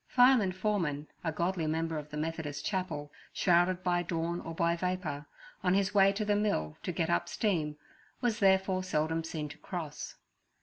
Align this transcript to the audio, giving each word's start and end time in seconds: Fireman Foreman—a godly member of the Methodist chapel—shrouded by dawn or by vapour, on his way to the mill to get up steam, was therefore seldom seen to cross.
Fireman 0.07 0.51
Foreman—a 0.51 1.31
godly 1.31 1.67
member 1.67 1.99
of 1.99 2.09
the 2.09 2.17
Methodist 2.17 2.65
chapel—shrouded 2.65 3.83
by 3.83 4.01
dawn 4.01 4.39
or 4.41 4.55
by 4.55 4.75
vapour, 4.75 5.27
on 5.63 5.75
his 5.75 5.93
way 5.93 6.11
to 6.13 6.25
the 6.25 6.35
mill 6.35 6.75
to 6.81 6.91
get 6.91 7.11
up 7.11 7.29
steam, 7.29 7.77
was 8.19 8.39
therefore 8.39 8.83
seldom 8.83 9.23
seen 9.23 9.47
to 9.49 9.59
cross. 9.59 10.15